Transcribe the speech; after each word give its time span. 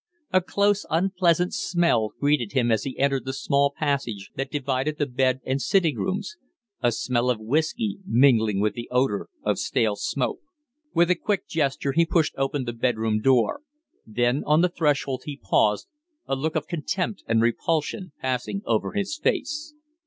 A 0.33 0.41
close, 0.41 0.83
unpleasant 0.89 1.53
smell 1.53 2.13
greeted 2.19 2.53
him 2.53 2.71
as 2.71 2.85
he 2.85 2.97
entered 2.97 3.23
the 3.23 3.33
small 3.33 3.69
passage 3.71 4.31
that 4.33 4.49
divided 4.49 4.97
the 4.97 5.05
bed 5.05 5.41
and 5.45 5.61
sitting 5.61 5.95
rooms 5.97 6.37
a 6.81 6.91
smell 6.91 7.29
of 7.29 7.39
whiskey 7.39 7.99
mingling 8.07 8.59
with 8.61 8.73
the 8.73 8.87
odor 8.89 9.29
of 9.43 9.59
stale 9.59 9.95
smoke. 9.95 10.39
With 10.95 11.11
a 11.11 11.15
quick 11.15 11.47
gesture 11.47 11.91
he 11.91 12.07
pushed 12.07 12.33
open 12.35 12.63
the 12.65 12.73
bedroom 12.73 13.19
door; 13.21 13.61
then 14.03 14.41
on 14.47 14.61
the 14.61 14.69
threshold 14.69 15.21
he 15.27 15.37
paused, 15.37 15.87
a 16.25 16.35
look 16.35 16.55
of 16.55 16.65
contempt 16.65 17.23
and 17.27 17.39
repulsion 17.39 18.11
passing 18.23 18.63
over 18.65 18.93
his 18.93 19.15
face. 19.19 19.75